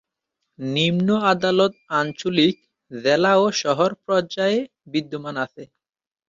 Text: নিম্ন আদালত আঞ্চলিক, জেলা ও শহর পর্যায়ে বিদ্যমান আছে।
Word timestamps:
নিম্ন 0.59 1.07
আদালত 1.31 1.73
আঞ্চলিক, 1.99 2.55
জেলা 2.91 3.33
ও 3.37 3.55
শহর 3.61 3.89
পর্যায়ে 4.05 4.59
বিদ্যমান 4.87 5.35
আছে। 5.45 5.63